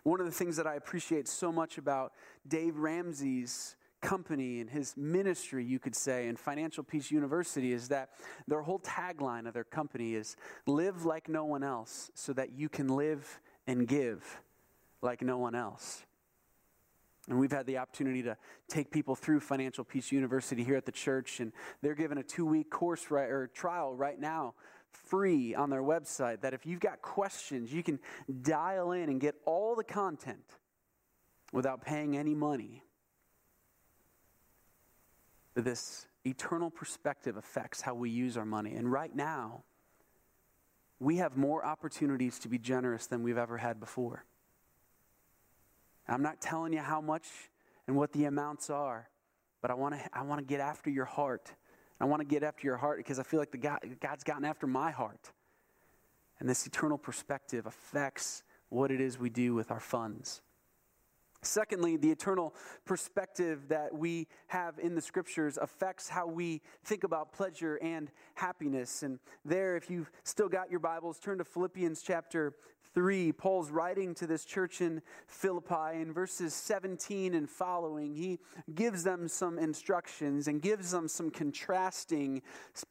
[0.04, 2.14] One of the things that I appreciate so much about
[2.48, 8.10] Dave Ramsey's company and his ministry, you could say, and Financial Peace University is that
[8.48, 10.36] their whole tagline of their company is
[10.68, 14.42] live like no one else so that you can live and give
[15.02, 16.04] like no one else.
[17.30, 18.36] And we've had the opportunity to
[18.68, 22.46] take people through Financial Peace University here at the church, and they're given a two
[22.46, 24.56] week course right, or trial right now,
[24.92, 26.42] free on their website.
[26.42, 28.00] That if you've got questions, you can
[28.42, 30.58] dial in and get all the content
[31.54, 32.83] without paying any money.
[35.56, 38.74] This eternal perspective affects how we use our money.
[38.76, 39.64] And right now,
[41.00, 44.26] we have more opportunities to be generous than we've ever had before.
[46.08, 47.28] I'm not telling you how much
[47.88, 49.10] and what the amounts are,
[49.62, 51.52] but I want to I want to get after your heart.
[52.00, 54.44] I want to get after your heart because I feel like the God, God's gotten
[54.44, 55.32] after my heart.
[56.40, 60.42] And this eternal perspective affects what it is we do with our funds.
[61.46, 67.32] Secondly, the eternal perspective that we have in the scriptures affects how we think about
[67.32, 69.04] pleasure and happiness.
[69.04, 72.54] And there, if you've still got your Bibles, turn to Philippians chapter
[72.94, 78.14] 3, Paul's writing to this church in Philippi in verses 17 and following.
[78.14, 78.40] He
[78.76, 82.42] gives them some instructions and gives them some contrasting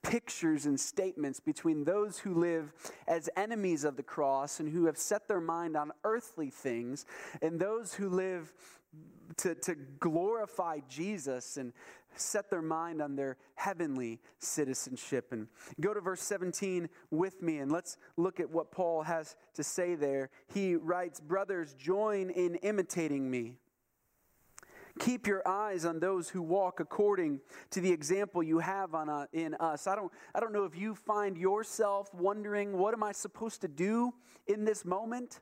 [0.02, 2.72] pictures and statements between those who live
[3.06, 7.06] as enemies of the cross and who have set their mind on earthly things
[7.40, 8.52] and those who live
[9.38, 11.72] to, to glorify Jesus and
[12.14, 15.32] set their mind on their heavenly citizenship.
[15.32, 15.48] And
[15.80, 19.94] go to verse 17 with me and let's look at what Paul has to say
[19.94, 20.30] there.
[20.52, 23.54] He writes, Brothers, join in imitating me.
[24.98, 29.26] Keep your eyes on those who walk according to the example you have on, uh,
[29.32, 29.86] in us.
[29.86, 33.68] I don't, I don't know if you find yourself wondering, what am I supposed to
[33.68, 34.12] do
[34.46, 35.40] in this moment?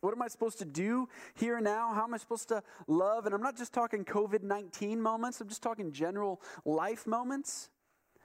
[0.00, 1.92] What am I supposed to do here now?
[1.92, 3.26] How am I supposed to love?
[3.26, 7.70] And I'm not just talking COVID 19 moments, I'm just talking general life moments.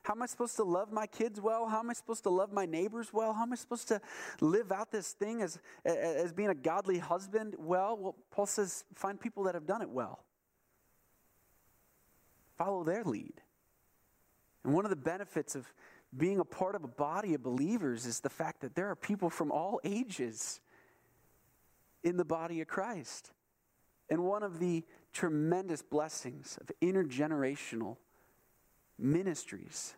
[0.04, 1.66] How am I supposed to love my kids well?
[1.66, 3.32] How am I supposed to love my neighbors well?
[3.32, 4.02] How am I supposed to
[4.42, 7.98] live out this thing as, as being a godly husband well?
[7.98, 10.26] Well, Paul says find people that have done it well,
[12.58, 13.42] follow their lead.
[14.66, 15.66] And one of the benefits of
[16.16, 19.30] being a part of a body of believers is the fact that there are people
[19.30, 20.60] from all ages
[22.04, 23.32] in the body of Christ.
[24.10, 27.98] And one of the tremendous blessings of intergenerational
[29.00, 29.96] ministries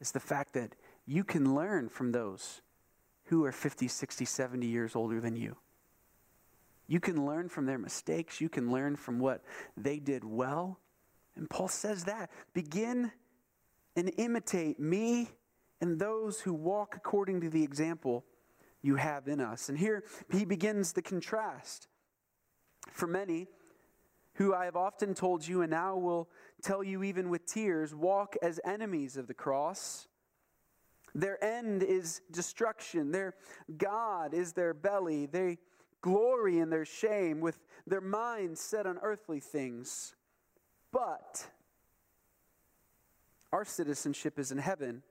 [0.00, 0.74] is the fact that
[1.06, 2.60] you can learn from those
[3.24, 5.56] who are 50, 60, 70 years older than you.
[6.86, 8.40] You can learn from their mistakes.
[8.40, 9.42] You can learn from what
[9.76, 10.80] they did well.
[11.36, 12.30] And Paul says that.
[12.54, 13.12] Begin
[13.94, 15.28] and imitate me
[15.80, 18.24] and those who walk according to the example
[18.82, 19.68] you have in us.
[19.68, 21.88] And here he begins the contrast.
[22.92, 23.48] For many,
[24.34, 26.28] who I have often told you and now will
[26.62, 30.06] tell you even with tears, walk as enemies of the cross.
[31.14, 33.10] Their end is destruction.
[33.10, 33.34] Their
[33.76, 35.26] God is their belly.
[35.26, 35.58] They
[36.00, 40.14] glory in their shame with their minds set on earthly things.
[40.92, 41.48] But
[43.52, 45.02] our citizenship is in heaven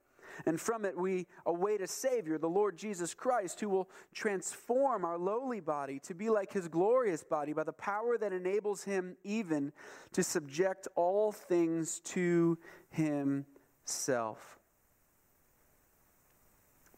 [0.45, 5.17] and from it we await a Savior, the Lord Jesus Christ, who will transform our
[5.17, 9.71] lowly body to be like his glorious body by the power that enables him even
[10.13, 12.57] to subject all things to
[12.89, 14.59] himself.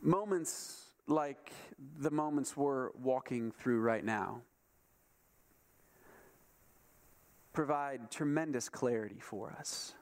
[0.02, 1.52] Moments like
[1.98, 4.42] the moments we're walking through right now
[7.52, 9.94] provide tremendous clarity for us.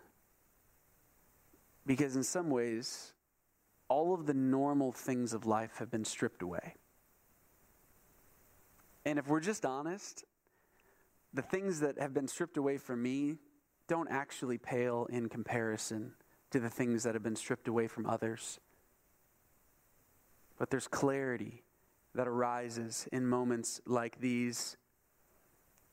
[1.85, 3.13] Because in some ways,
[3.89, 6.75] all of the normal things of life have been stripped away.
[9.05, 10.25] And if we're just honest,
[11.33, 13.37] the things that have been stripped away from me
[13.87, 16.13] don't actually pale in comparison
[16.51, 18.59] to the things that have been stripped away from others.
[20.57, 21.63] But there's clarity
[22.15, 24.75] that arises in moments like these.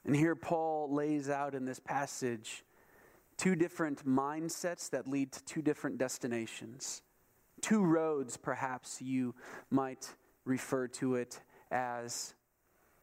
[0.05, 2.65] And here Paul lays out in this passage
[3.37, 7.03] two different mindsets that lead to two different destinations
[7.65, 9.35] two roads, perhaps you
[9.71, 12.35] might refer to it as.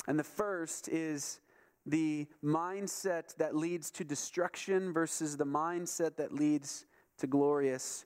[0.07, 1.39] And the first is
[1.87, 6.85] the mindset that leads to destruction versus the mindset that leads
[7.17, 8.05] to glorious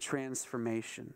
[0.00, 1.14] transformation.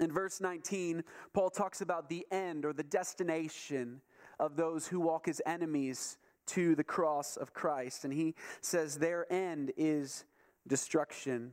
[0.00, 4.00] In verse 19, Paul talks about the end or the destination
[4.40, 6.16] of those who walk as enemies
[6.46, 8.04] to the cross of Christ.
[8.04, 10.24] And he says their end is
[10.66, 11.52] destruction.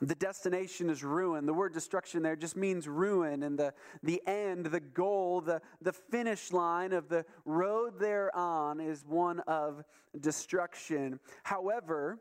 [0.00, 1.44] The destination is ruin.
[1.44, 3.42] The word destruction there just means ruin.
[3.42, 8.30] And the, the end, the goal, the, the finish line of the road they're
[8.80, 9.84] is one of
[10.18, 11.20] destruction.
[11.42, 12.18] However,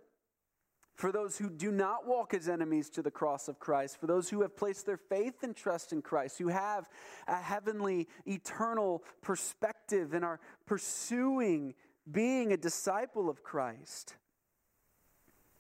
[0.96, 4.30] for those who do not walk as enemies to the cross of Christ, for those
[4.30, 6.90] who have placed their faith and trust in Christ, who have
[7.26, 11.74] a heavenly, eternal perspective and are pursuing
[12.12, 14.18] being a disciple of Christ,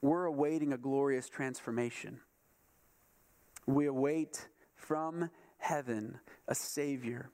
[0.01, 2.19] we're awaiting a glorious transformation.
[3.65, 7.29] We await from heaven a Savior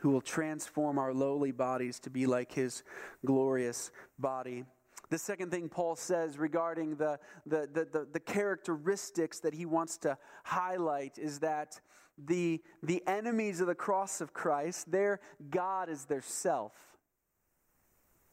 [0.00, 2.84] who will transform our lowly bodies to be like his
[3.24, 4.64] glorious body.
[5.08, 9.98] The second thing Paul says regarding the, the, the, the, the characteristics that he wants
[9.98, 11.80] to highlight is that
[12.18, 16.72] the, the enemies of the cross of Christ, their God is their self.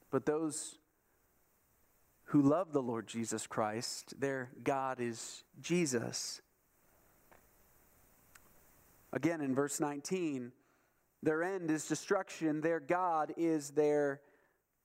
[0.09, 0.77] But those
[2.33, 6.41] who love the Lord Jesus Christ, their God is Jesus.
[9.11, 10.51] Again, in verse 19,
[11.21, 14.19] their end is destruction, their God is their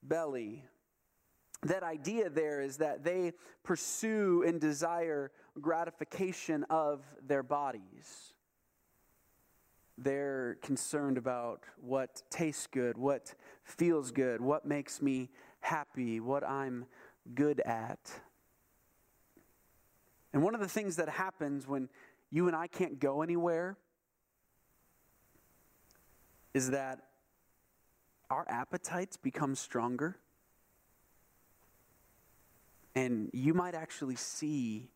[0.03, 0.67] belly.
[1.63, 3.33] That idea there is that they
[3.65, 8.35] pursue and desire gratification of their bodies.
[9.97, 13.35] They're concerned about what tastes good, what
[13.65, 15.31] feels good, what makes me
[15.61, 16.87] happy, what I'm
[17.35, 17.99] good at.
[20.33, 21.89] And one of the things that happens when
[22.31, 23.77] you and I can't go anywhere
[26.55, 27.01] is that
[28.31, 30.17] our appetites become stronger.
[32.95, 34.91] And you might actually see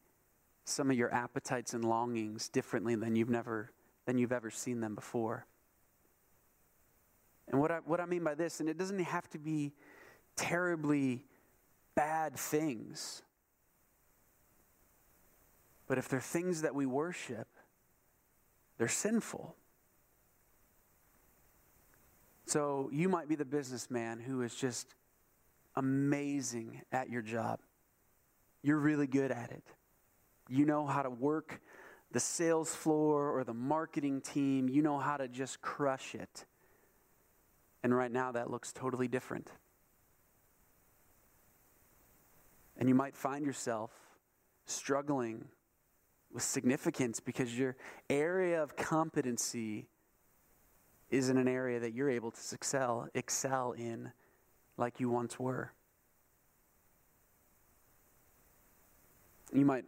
[0.65, 3.71] some of your appetites and longings differently than you've never
[4.07, 5.47] than you've ever seen them before.
[7.49, 9.73] And what I, what I mean by this, and it doesn't have to be
[10.37, 11.25] terribly
[11.95, 13.23] bad things.
[15.87, 17.49] But if they're things that we worship,
[18.79, 19.55] they're sinful.
[22.47, 24.95] So you might be the businessman who is just
[25.77, 27.61] amazing at your job.
[28.63, 29.65] You're really good at it.
[30.49, 31.61] You know how to work
[32.13, 34.69] the sales floor or the marketing team.
[34.69, 36.45] You know how to just crush it.
[37.83, 39.51] And right now, that looks totally different.
[42.83, 43.93] And you might find yourself
[44.67, 45.45] struggling
[46.33, 47.77] with significance because your
[48.11, 49.87] area of competency
[51.09, 54.11] isn't an area that you're able to excel, excel in
[54.77, 55.71] like you once were.
[59.53, 59.85] You might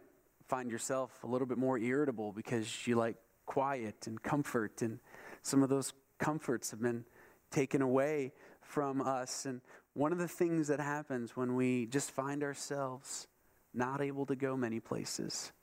[0.47, 4.99] find yourself a little bit more irritable because you like quiet and comfort, and
[5.41, 7.03] some of those comforts have been
[7.51, 8.31] taken away
[8.61, 9.45] from us.
[9.45, 9.59] And
[9.95, 13.27] one of the things that happens when we just find ourselves
[13.73, 15.53] not able to go many places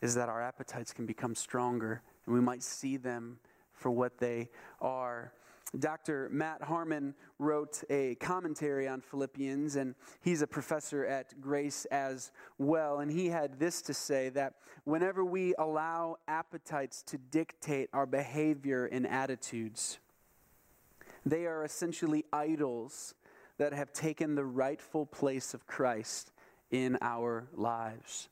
[0.00, 3.38] is that our appetites can become stronger and we might see them
[3.72, 4.48] for what they
[4.80, 5.32] are.
[5.78, 6.28] Dr.
[6.30, 13.00] Matt Harmon wrote a commentary on Philippians, and he's a professor at Grace as well.
[13.00, 14.54] And he had this to say that
[14.84, 19.98] whenever we allow appetites to dictate our behavior and attitudes,
[21.24, 23.14] they are essentially idols
[23.58, 26.32] that have taken the rightful place of Christ
[26.70, 28.28] in our lives.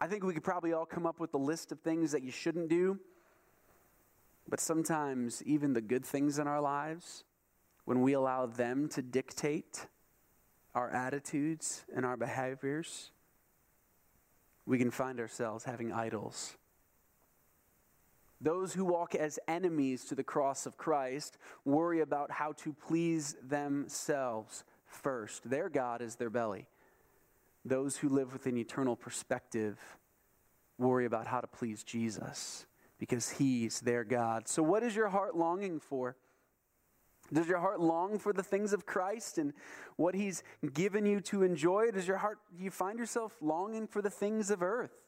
[0.00, 2.30] I think we could probably all come up with a list of things that you
[2.30, 2.98] shouldn't do.
[4.48, 7.24] But sometimes, even the good things in our lives,
[7.84, 9.86] when we allow them to dictate
[10.74, 13.10] our attitudes and our behaviors,
[14.66, 16.56] we can find ourselves having idols
[18.42, 23.36] those who walk as enemies to the cross of Christ worry about how to please
[23.40, 25.48] themselves first.
[25.48, 26.66] Their God is their belly.
[27.64, 29.78] Those who live with an eternal perspective
[30.76, 32.66] worry about how to please Jesus
[32.98, 34.48] because he's their God.
[34.48, 36.16] So, what is your heart longing for?
[37.32, 39.54] Does your heart long for the things of Christ and
[39.96, 40.42] what he's
[40.74, 41.92] given you to enjoy?
[41.92, 45.01] Does your heart, do you find yourself longing for the things of earth?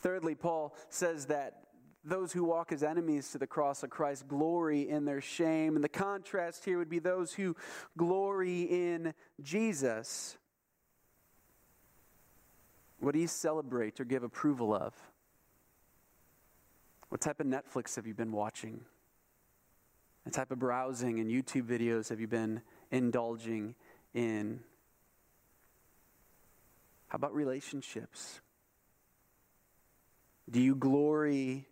[0.00, 1.60] Thirdly, Paul says that
[2.04, 5.74] those who walk as enemies to the cross of Christ glory in their shame.
[5.74, 7.54] And the contrast here would be those who
[7.96, 10.38] glory in Jesus.
[12.98, 14.94] What do you celebrate or give approval of?
[17.10, 18.80] What type of Netflix have you been watching?
[20.24, 23.74] What type of browsing and YouTube videos have you been indulging
[24.14, 24.60] in?
[27.08, 28.40] How about relationships?
[30.50, 31.68] Do you glory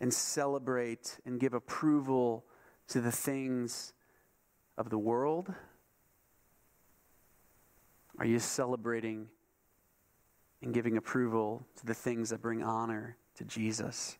[0.00, 2.44] and celebrate and give approval
[2.88, 3.92] to the things
[4.76, 5.54] of the world?
[8.18, 9.28] Are you celebrating
[10.62, 14.18] and giving approval to the things that bring honor to Jesus?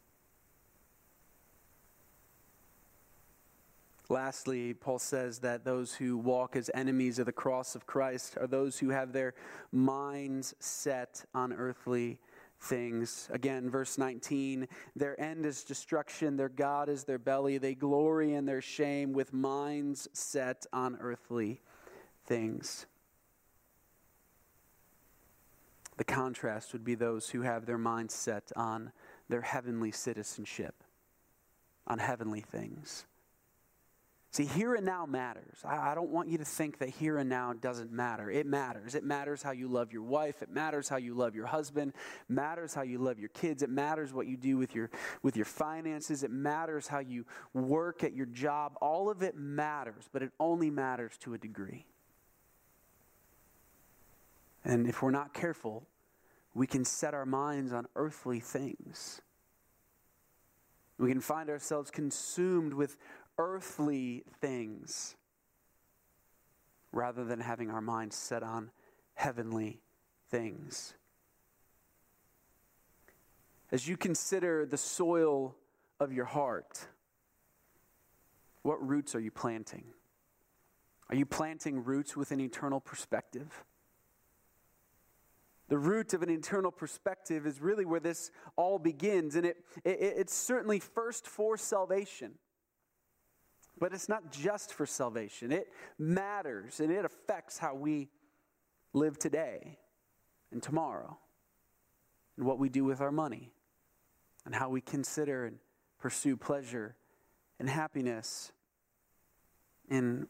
[4.09, 8.47] Lastly, Paul says that those who walk as enemies of the cross of Christ are
[8.47, 9.35] those who have their
[9.72, 12.18] minds set on earthly
[12.61, 13.28] things.
[13.32, 17.59] Again, verse 19 their end is destruction, their God is their belly.
[17.59, 21.61] They glory in their shame with minds set on earthly
[22.26, 22.86] things.
[25.96, 28.92] The contrast would be those who have their minds set on
[29.28, 30.82] their heavenly citizenship,
[31.86, 33.07] on heavenly things.
[34.35, 35.59] See, here and now matters.
[35.64, 38.28] I, I, don't want you to think that here and now doesn't matter.
[38.28, 38.97] It matters.
[38.97, 40.43] It matters how you love your wife.
[40.43, 41.93] It matters how you love your husband.
[41.95, 43.62] It matters how you love your kids.
[43.62, 44.91] It matters what you do with your,
[45.22, 46.24] with your finances.
[46.24, 48.72] It matters how you work at your job.
[48.80, 51.87] All of it matters, but it only matters to a degree.
[54.64, 55.87] And if we're not careful,
[56.55, 59.22] we can set our minds on earthly things.
[60.99, 62.97] We can find ourselves consumed with
[63.39, 65.16] earthly things
[66.93, 68.70] rather than having our minds set on
[69.14, 69.80] heavenly
[70.30, 70.95] things.
[73.72, 75.57] As you consider the soil
[75.99, 76.87] of your heart,
[78.62, 79.85] what roots are you planting?
[81.11, 83.64] Are you planting roots with an eternal perspective?
[85.68, 89.99] The root of an eternal perspective is really where this all begins, and it, it,
[90.01, 92.35] it's certainly first for salvation.
[93.79, 95.68] But it's not just for salvation, it
[95.99, 98.09] matters and it affects how we
[98.93, 99.79] live today
[100.53, 101.18] and tomorrow,
[102.37, 103.53] and what we do with our money,
[104.47, 105.59] and how we consider and
[105.99, 106.95] pursue pleasure
[107.59, 108.53] and happiness.
[109.91, 110.29] And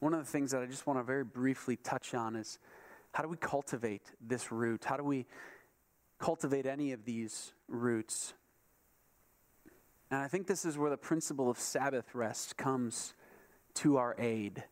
[0.00, 2.58] one of the things that I just want to very briefly touch on is
[3.12, 4.84] how do we cultivate this root?
[4.84, 5.26] How do we
[6.18, 8.34] cultivate any of these roots?
[10.10, 13.14] And I think this is where the principle of Sabbath rest comes
[13.74, 14.64] to our aid.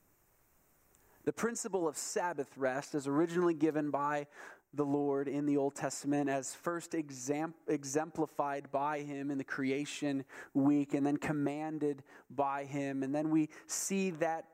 [1.25, 4.27] The principle of Sabbath rest is originally given by
[4.75, 10.95] the Lord in the Old Testament as first exemplified by Him in the creation week
[10.95, 13.03] and then commanded by Him.
[13.03, 14.47] And then we see that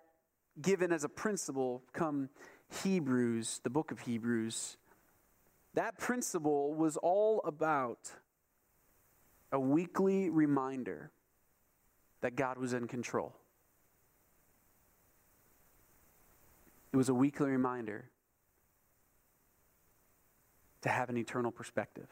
[0.61, 2.29] given as a principle come
[2.83, 4.77] Hebrews, the book of Hebrews.
[5.75, 8.13] That principle was all about
[9.53, 11.11] a weekly reminder
[12.21, 13.35] that God was in control.
[16.93, 18.11] It was a weekly reminder
[20.83, 22.09] to have an eternal perspective.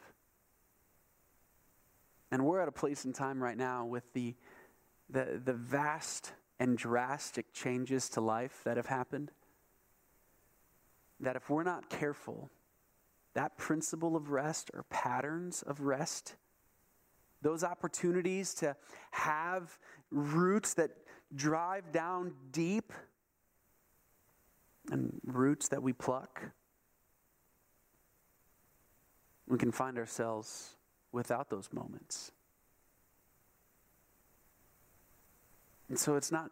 [2.31, 4.35] And we're at a place in time right now with the,
[5.09, 9.31] the, the vast and drastic changes to life that have happened
[11.19, 12.49] that if we're not careful,
[13.33, 16.35] that principle of rest or patterns of rest
[17.41, 18.75] those opportunities to
[19.11, 19.77] have
[20.11, 20.91] roots that
[21.35, 22.91] drive down deep
[24.91, 26.41] and roots that we pluck,
[29.47, 30.75] we can find ourselves
[31.11, 32.31] without those moments.
[35.89, 36.51] And so it's not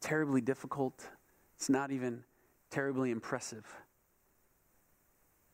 [0.00, 1.08] terribly difficult,
[1.56, 2.22] it's not even
[2.70, 3.64] terribly impressive.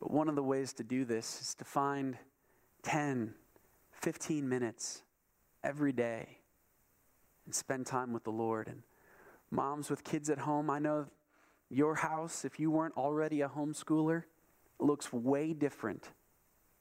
[0.00, 2.18] But one of the ways to do this is to find
[2.82, 3.34] 10,
[4.02, 5.02] 15 minutes
[5.62, 6.38] every day
[7.46, 8.66] and spend time with the Lord.
[8.66, 8.82] And
[9.50, 11.06] moms with kids at home, I know
[11.70, 14.24] your house, if you weren't already a homeschooler,
[14.78, 16.10] looks way different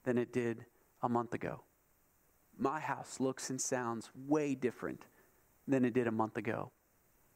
[0.04, 0.66] than it did
[1.04, 1.62] a month ago.
[2.58, 5.06] My house looks and sounds way different
[5.68, 6.72] than it did a month ago.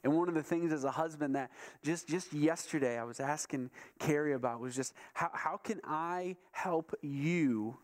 [0.03, 1.51] And one of the things as a husband that
[1.83, 6.93] just, just yesterday I was asking Carrie about was just how, how can I help
[7.01, 7.77] you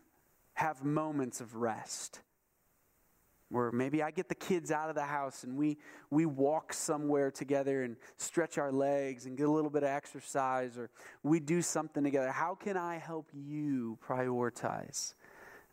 [0.54, 2.20] have moments of rest
[3.52, 5.76] where maybe I get the kids out of the house and we,
[6.10, 10.78] we walk somewhere together and stretch our legs and get a little bit of exercise
[10.78, 10.88] or
[11.22, 12.30] we do something together.
[12.30, 15.12] How can I help you prioritize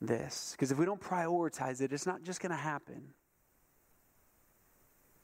[0.01, 0.51] this?
[0.51, 3.01] Because if we don't prioritize it, it's not just going to happen.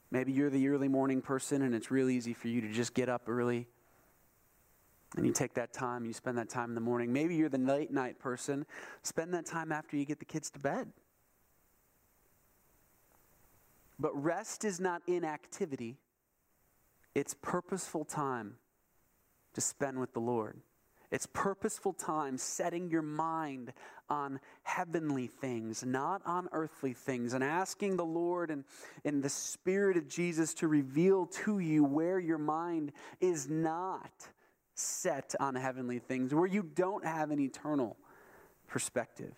[0.10, 3.10] Maybe you're the early morning person and it's real easy for you to just get
[3.10, 3.68] up early
[5.16, 7.14] and you take that time, you spend that time in the morning.
[7.14, 8.66] Maybe you're the late night person.
[9.04, 10.92] Spend that time after you get the kids to bed.
[13.98, 15.98] But rest is not inactivity,
[17.14, 18.56] it's purposeful time
[19.54, 20.58] to spend with the Lord.
[21.12, 23.72] It's purposeful time setting your mind
[24.10, 28.66] on heavenly things, not on earthly things, and asking the Lord and,
[29.06, 32.92] and the Spirit of Jesus to reveal to you where your mind
[33.22, 34.28] is not
[34.76, 37.98] set on heavenly things, where you don't have an eternal
[38.68, 39.34] perspective.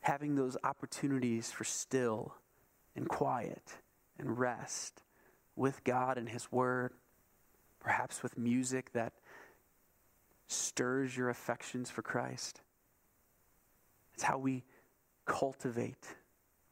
[0.00, 2.34] Having those opportunities for still
[2.96, 3.76] and quiet
[4.18, 5.02] and rest
[5.56, 6.92] with God and His Word,
[7.80, 9.12] perhaps with music that
[10.46, 12.62] stirs your affections for Christ.
[14.14, 14.64] It's how we
[15.26, 16.16] cultivate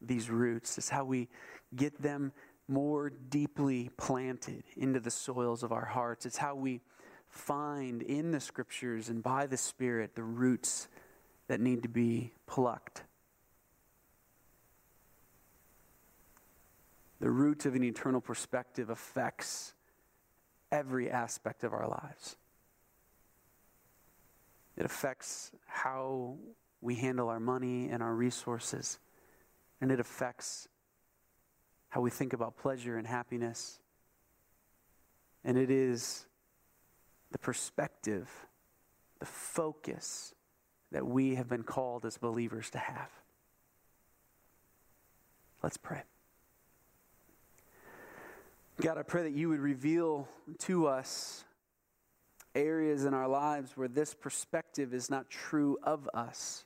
[0.01, 1.28] these roots, it's how we
[1.74, 2.32] get them
[2.69, 6.27] more deeply planted into the soils of our hearts.
[6.27, 6.81] It's how we
[7.29, 10.89] find in the scriptures and by the Spirit the roots
[11.49, 13.05] that need to be plucked.
[17.21, 19.75] The roots of an eternal perspective affects
[20.71, 22.37] every aspect of our lives.
[24.77, 26.37] It affects how
[26.81, 29.01] we handle our money and our resources,
[29.81, 30.69] and it affects
[31.89, 33.80] how we think about pleasure and happiness.
[35.45, 36.26] And it is
[37.30, 38.28] the perspective,
[39.18, 40.34] the focus
[40.93, 43.11] that we have been called as believers to have.
[45.62, 46.03] Let's pray.
[48.80, 50.28] God, I pray that you would reveal
[50.61, 51.45] to us
[52.55, 56.64] areas in our lives where this perspective is not true of us.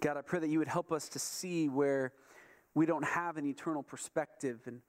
[0.00, 2.12] God, I pray that you would help us to see where
[2.74, 4.80] we don't have an eternal perspective and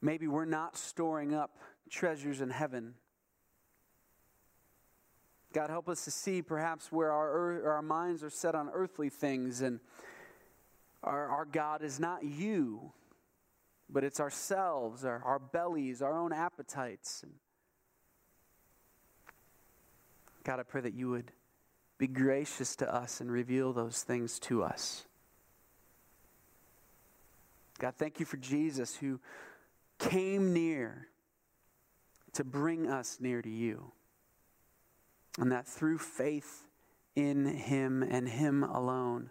[0.00, 1.58] maybe we're not storing up
[1.90, 2.94] treasures in heaven.
[5.52, 9.60] God, help us to see perhaps where our, our minds are set on earthly things
[9.60, 9.80] and
[11.02, 12.92] our, our God is not you,
[13.90, 17.22] but it's ourselves, our, our bellies, our own appetites.
[20.42, 21.32] God, I pray that you would
[22.02, 25.04] be gracious to us and reveal those things to us.
[27.78, 29.20] God, thank you for Jesus who
[30.00, 31.06] came near
[32.32, 33.92] to bring us near to you.
[35.38, 36.66] And that through faith
[37.14, 39.30] in him and him alone,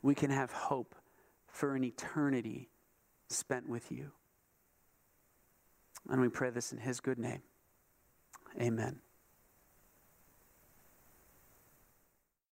[0.00, 0.94] we can have hope
[1.46, 2.70] for an eternity
[3.28, 4.12] spent with you.
[6.08, 7.42] And we pray this in his good name.
[8.58, 9.00] Amen.